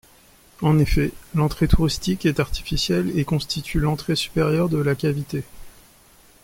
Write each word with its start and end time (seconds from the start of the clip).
En 0.63 0.79
effet, 0.79 1.11
l'entrée 1.35 1.67
touristique 1.67 2.25
est 2.25 2.39
artificielle 2.39 3.11
et 3.19 3.23
constitue 3.23 3.79
l'entrée 3.79 4.15
supérieure 4.15 4.67
de 4.67 4.79
la 4.79 4.95
cavité. 4.95 5.43